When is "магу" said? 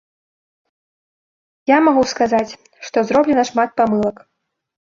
1.87-2.03